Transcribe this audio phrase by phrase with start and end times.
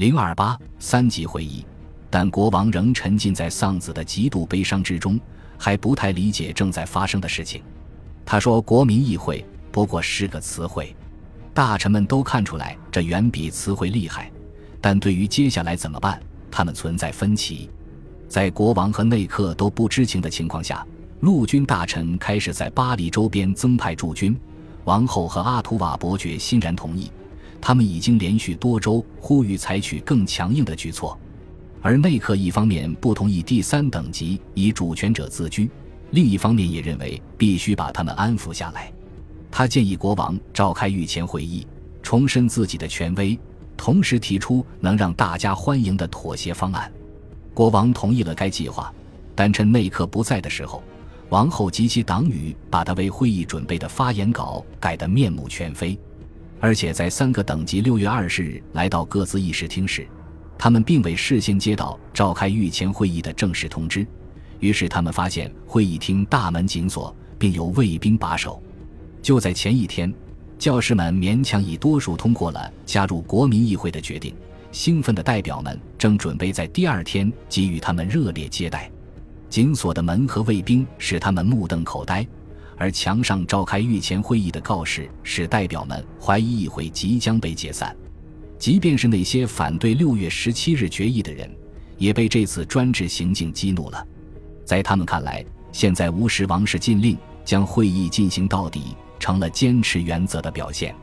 [0.00, 1.62] 零二八三级会议，
[2.08, 5.20] 但国王仍沉浸在丧子的极度悲伤之中，
[5.58, 7.62] 还不太理解正在发生的事情。
[8.24, 10.96] 他说：“国民议会不过是个词汇，
[11.52, 14.32] 大臣们都看出来这远比词汇厉害，
[14.80, 16.18] 但对于接下来怎么办，
[16.50, 17.68] 他们存在分歧。
[18.26, 20.82] 在国王和内克都不知情的情况下，
[21.20, 24.34] 陆军大臣开始在巴黎周边增派驻军，
[24.84, 27.12] 王后和阿图瓦伯爵欣然同意。”
[27.60, 31.18] 他们已经连续多周呼吁采取更强硬的举措，
[31.82, 35.70] 而内克一方面不同意第三等级以主权者自居，
[36.10, 38.92] 另一方面也认为必须把他们安抚下来。
[39.50, 41.66] 他建议国王召开御前会议，
[42.02, 43.38] 重申自己的权威，
[43.76, 46.90] 同时提出能让大家欢迎的妥协方案。
[47.52, 48.92] 国王同意了该计划，
[49.34, 50.82] 但趁内克不在的时候，
[51.28, 55.98] 王后及其党羽把他为会议准备的发言稿改得面目全非。
[56.60, 60.06] 而且在三个等级六月二十日来到各自议事厅时，
[60.58, 64.06] 他们并未事先接到召开御前会议的正式通知。
[64.58, 68.62] 于是他们发现会议厅大门紧锁，并有卫兵把守。
[69.22, 70.12] 就在前一天，
[70.58, 74.34] 教士们勉强以多数通过了加入国民议会的决定。
[74.70, 78.88] 兴奋的代表们正准备在第二天给予他们热烈接待。
[79.48, 82.24] 紧锁的门和卫兵使他们目瞪口呆。
[82.80, 87.94] 而墙上召开御前会议的告示使代表们怀疑议会即将被解散，
[88.58, 91.54] 即便是那些反对六月十七日决议的人，
[91.98, 94.02] 也被这次专制行径激怒了。
[94.64, 100.94] 在他们看来，现在无视王室禁令将会议进行到底，成了坚持原则的表现。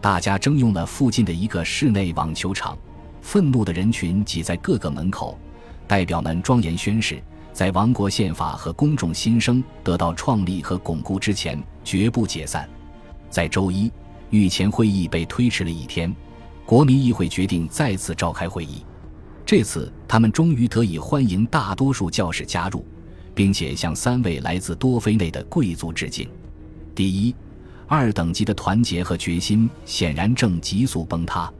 [0.00, 2.78] 大家征用了附近的一个室内网球场，
[3.22, 5.36] 愤怒的人群挤在各个门口，
[5.88, 7.20] 代表们庄严宣誓。
[7.58, 12.70] 在王国宪法和公众心声得到创立和巩固之前，绝不解散。
[13.30, 13.90] 在周一，
[14.30, 16.14] 御前会议被推迟了一天，
[16.64, 18.84] 国民议会决定再次召开会议。
[19.44, 22.86] 这次，他们终于得以欢迎大多数教士加入，
[23.34, 26.30] 并且向三位来自多菲内的贵族致敬。
[26.94, 27.34] 第一、
[27.88, 31.52] 二等级的团结和决心显然正急速崩塌，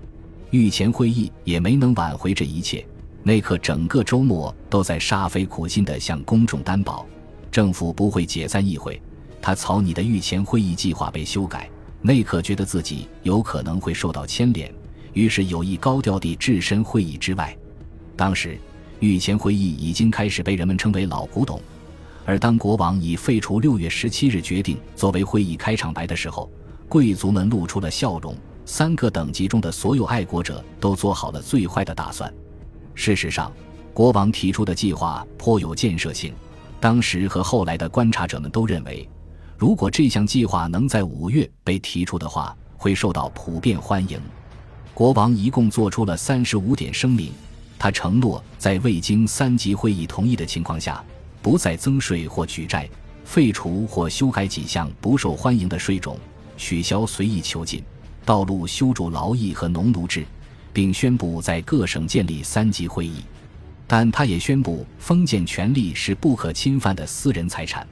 [0.53, 2.87] 御前会议也没能挽回这一切。
[3.23, 7.07] 内克整个周末都在煞费苦心地向公众担保，
[7.51, 9.01] 政府不会解散议会。
[9.41, 11.69] 他草拟的御前会议计划被修改，
[12.01, 14.73] 内克觉得自己有可能会受到牵连，
[15.13, 17.57] 于是有意高调地置身会议之外。
[18.17, 18.59] 当时，
[19.01, 21.61] 御前会议已经开始被人们称为老古董，
[22.25, 26.51] 而当国王以废除六月十七日决定作为会议开场白的时候，
[26.89, 28.35] 贵族们露出了笑容。
[28.65, 32.33] 三个等级中的所有爱国者都做好了最坏的打算。
[32.99, 33.53] 事实上，
[33.95, 36.35] 国王提出的计划颇有建设性。
[36.81, 39.09] 当时和后来的观察者们都认为，
[39.57, 44.21] 如果这项计划能在五月被提出的话，会受到普遍欢迎。
[44.95, 47.33] 国王一共做出了三十五点声明。
[47.79, 51.03] 他承诺在未经三级会议同意的情况下，
[51.41, 52.91] 不再增税或举债，
[53.25, 56.19] 废除或修改几项不受欢迎的税种，
[56.57, 57.81] 取消随意囚禁、
[58.25, 60.27] 道路修筑劳役和农奴制。
[60.79, 63.25] 并宣布在各省建立三级会议，
[63.85, 67.85] 但他也宣布封建权力是不可侵犯的私人财产，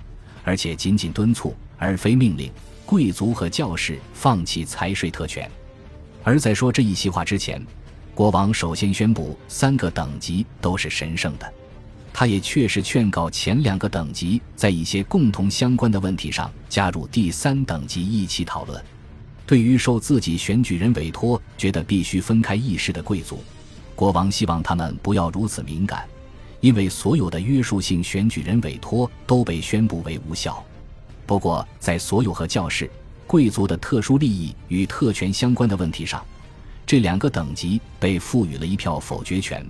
[0.44, 2.48] 而且仅仅敦促而非命令
[2.84, 5.50] 贵族和教士放弃财税特权。
[6.22, 7.60] 而在说这一席话之前，
[8.14, 11.54] 国王首先宣布三个等级都是神圣的。
[12.12, 18.80] 他也确实劝告前两个等级在一些共同相关的问题上加入第三等级一起讨论。
[19.46, 23.38] 对于受自己选举人委托、觉得必须分开议事的贵族，
[23.94, 26.04] 国王希望他们不要如此敏感，
[26.60, 30.62] 因为所有的约束性选举人委托都被宣布为无效。
[31.24, 32.90] 不过，在所有和教士、
[33.24, 36.24] 贵族的特殊利益与特权相关的问题上，
[36.84, 39.64] 这两个等级被赋予了一票否决权，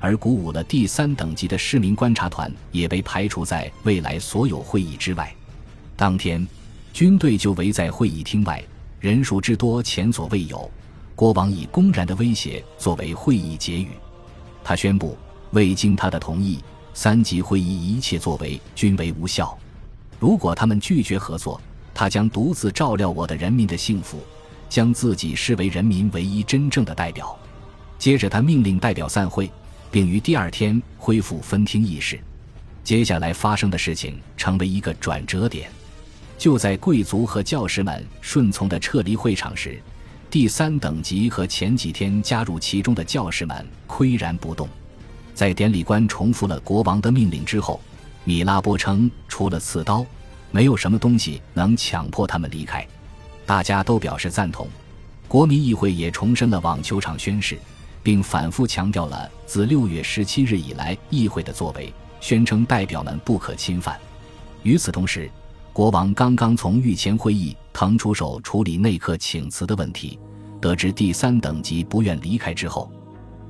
[0.00, 5.32] 而鼓舞了第三等级的市民观察团也被排除在未来所有会议之外。
[5.94, 6.44] 当天，
[6.92, 8.60] 军队就围在会议厅外。
[9.02, 10.70] 人数之多前所未有，
[11.16, 13.88] 国王以公然的威胁作为会议结语。
[14.62, 15.18] 他宣布，
[15.50, 16.62] 未经他的同意，
[16.94, 19.58] 三级会议一切作为均为无效。
[20.20, 21.60] 如果他们拒绝合作，
[21.92, 24.20] 他将独自照料我的人民的幸福，
[24.68, 27.36] 将自己视为人民唯一真正的代表。
[27.98, 29.50] 接着，他命令代表散会，
[29.90, 32.20] 并于第二天恢复分厅议事。
[32.84, 35.68] 接下来发生的事情成为一个转折点。
[36.42, 39.80] 就在贵族和教士们顺从的撤离会场时，
[40.28, 44.68] 第三等级和前几天加入其中的教士们岿然不动。
[45.34, 47.80] 在典礼官重复了国王的命令之后，
[48.24, 50.04] 米拉波称，除了刺刀，
[50.50, 52.84] 没有什么东西能强迫他们离开。
[53.46, 54.68] 大家都表示赞同。
[55.28, 57.56] 国民议会也重申了网球场宣誓，
[58.02, 63.96] 并反复强调了自六月十七日以来议会的作为，宣称代表们不可侵犯。
[64.64, 65.30] 与此同时，
[65.72, 70.18] 国王刚刚从御前会议腾出手处理内克请辞的问题，
[70.60, 72.92] 得知第三等级不愿离开之后，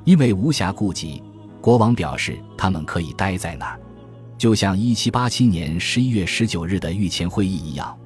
[0.05, 1.21] 因为无暇顾及，
[1.61, 3.81] 国王表示他们可以待在那儿，
[4.39, 7.97] 就像一七八七年十一月十九日的御前会议一样，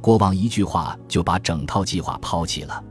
[0.00, 2.82] 国王一句话就把整套计划抛弃了。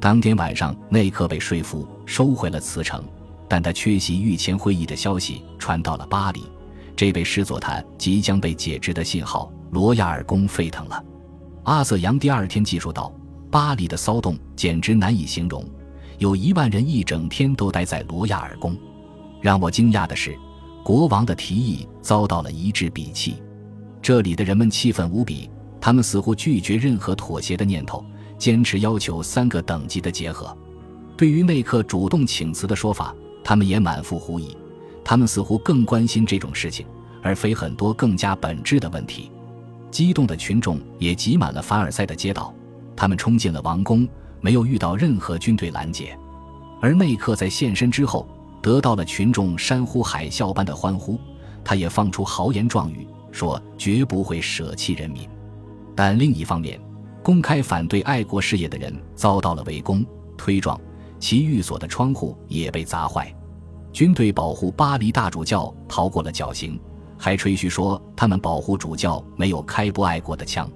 [0.00, 3.04] 当天晚上，内克被说服收回了辞呈，
[3.48, 6.42] 但他缺席御前会议的消息传到了巴黎，
[6.96, 9.52] 这被视作他即将被解职的信号。
[9.70, 11.04] 罗亚尔宫沸腾了。
[11.64, 13.12] 阿瑟扬第二天记述道
[13.50, 15.64] ：“巴黎的骚动简直难以形容，
[16.18, 18.76] 有一万人一整天都待在罗亚尔宫。
[19.40, 20.36] 让我惊讶的是，
[20.84, 23.42] 国王的提议遭到了一致鄙弃。
[24.00, 28.04] 这里的人们气愤无比，他们似乎拒绝任何妥协的念头。”
[28.38, 30.54] 坚持要求三个等级的结合。
[31.16, 34.54] 对于内克主动请辞的说法，他们也满腹狐疑。
[35.02, 36.84] 他们似乎更关心这种事情，
[37.22, 39.30] 而非很多更加本质的问题。
[39.96, 42.54] 激动的群众也挤满了凡尔赛的街道，
[42.94, 44.06] 他们冲进了王宫，
[44.42, 46.14] 没有遇到任何军队拦截。
[46.82, 48.28] 而内克在现身之后，
[48.60, 51.18] 得到了群众山呼海啸般的欢呼。
[51.64, 55.26] 他也放出豪言壮语，说绝不会舍弃人民。
[55.94, 56.78] 但另一方面，
[57.22, 60.04] 公开反对爱国事业的人遭到了围攻、
[60.36, 60.78] 推撞，
[61.18, 63.34] 其寓所的窗户也被砸坏。
[63.94, 66.78] 军队保护巴黎大主教逃过了绞刑，
[67.26, 70.70] 还吹嘘说他们保护主教没有开不爱国的枪。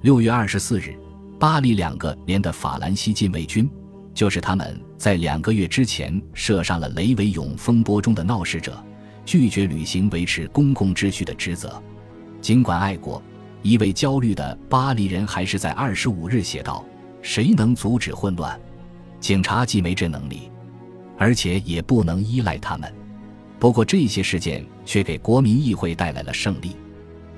[0.00, 0.98] 六月二十四日，
[1.38, 3.70] 巴黎两个连的法兰西禁卫军，
[4.14, 8.82] 就是他们在两个月之前射杀了雷维永风波中的闹事者，
[9.26, 11.78] 拒绝履行维持公共秩序的职责，
[12.40, 13.22] 尽管爱国。
[13.60, 16.82] 一位焦虑的巴黎人还是在二十五日写道
[17.20, 18.58] ：“谁能阻止混乱？
[19.20, 20.50] 警察既没这能力，
[21.18, 22.90] 而且也不能依赖他们。
[23.62, 26.74] 不过这些事件却给国民议会带来了胜利。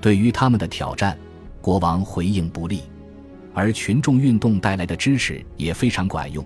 [0.01, 1.19] 对于他们的挑战，
[1.61, 2.81] 国王回应不利，
[3.53, 6.43] 而群众运动带来的支持也非常管用。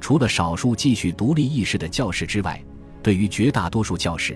[0.00, 2.58] 除了少数继续独立意识的教士之外，
[3.02, 4.34] 对于绝大多数教士，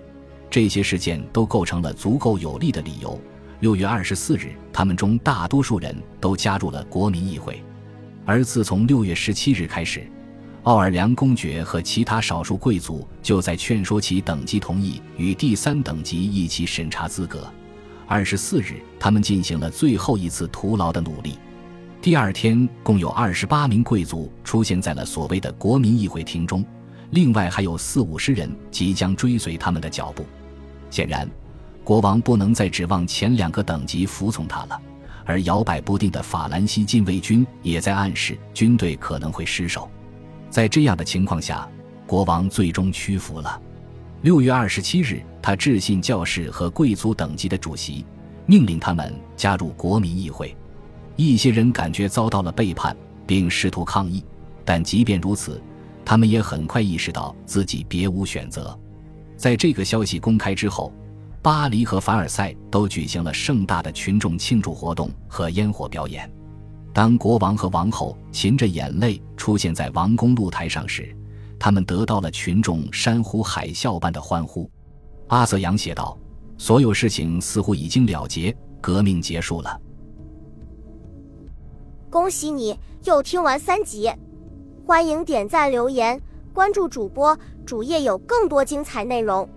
[0.51, 3.19] 这些事件都构成了足够有力的理由。”
[3.61, 7.65] 六月二十四日，他们中大多数人都加入了国民议会，
[8.27, 10.07] 而自从六月十七日开始，
[10.65, 17.47] 奥尔良公爵和其他少数贵族就在劝说其等级同意与第三等级一起审查资格。
[18.07, 21.39] 二十四日，他们进行了最后一次徒劳的努力。
[22.01, 26.65] 第二天，共有二十八名贵族出现在了所谓的国民议会厅中，
[27.11, 30.25] 另外还有四五十人即将追随他们的脚步。
[30.91, 31.29] 显然。
[31.83, 34.81] 国王不能再指望前两个等级服从他了，
[35.27, 39.87] 而摇摆不定的法兰西禁卫军也在暗示军队可能会失守。
[40.55, 41.69] 在这样的情况下，
[42.07, 43.61] 国王最终屈服了。
[44.23, 48.07] 六月二十七日，他致信教士和贵族等级的主席，
[48.47, 50.57] 命令他们加入国民议会。
[51.17, 52.97] 一些人感觉遭到了背叛，
[53.27, 54.25] 并试图抗议，
[54.65, 55.61] 但即便如此，
[56.05, 58.79] 他们也很快意识到自己别无选择。
[59.37, 60.93] 在这个消息公开之后。
[61.43, 66.31] 巴黎和凡尔赛都举行了盛大的群众庆祝活动和烟火表演。
[66.95, 71.13] 当国王和王后噙着眼泪出现在王宫露台上时，
[71.59, 74.71] 他们得到了群众山呼海啸般的欢呼。
[75.27, 76.17] 阿瑟扬写道
[76.57, 79.81] ：“所有事情似乎已经了结，革命结束了。”
[82.09, 84.09] 恭喜你又听完三集，
[84.87, 86.23] 欢迎点赞、留言、
[86.53, 87.37] 关注主播，
[87.67, 89.49] 主页有更多精彩内容。